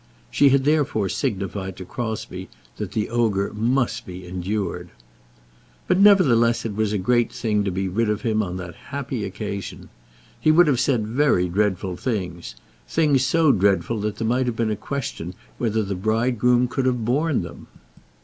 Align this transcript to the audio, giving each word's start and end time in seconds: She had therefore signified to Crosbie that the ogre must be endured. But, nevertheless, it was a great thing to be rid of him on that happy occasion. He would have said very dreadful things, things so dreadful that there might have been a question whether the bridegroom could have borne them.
She 0.31 0.49
had 0.49 0.63
therefore 0.63 1.09
signified 1.09 1.77
to 1.77 1.85
Crosbie 1.85 2.49
that 2.77 2.93
the 2.93 3.07
ogre 3.11 3.53
must 3.53 4.03
be 4.07 4.25
endured. 4.25 4.89
But, 5.87 5.99
nevertheless, 5.99 6.65
it 6.65 6.75
was 6.75 6.91
a 6.91 6.97
great 6.97 7.31
thing 7.31 7.63
to 7.65 7.69
be 7.69 7.87
rid 7.87 8.09
of 8.09 8.23
him 8.23 8.41
on 8.41 8.57
that 8.57 8.73
happy 8.89 9.23
occasion. 9.23 9.89
He 10.39 10.49
would 10.49 10.65
have 10.65 10.79
said 10.79 11.05
very 11.05 11.47
dreadful 11.47 11.97
things, 11.97 12.55
things 12.87 13.23
so 13.23 13.51
dreadful 13.51 13.99
that 13.99 14.15
there 14.15 14.27
might 14.27 14.47
have 14.47 14.55
been 14.55 14.71
a 14.71 14.75
question 14.75 15.35
whether 15.59 15.83
the 15.83 15.93
bridegroom 15.93 16.67
could 16.67 16.87
have 16.87 17.05
borne 17.05 17.43
them. 17.43 17.67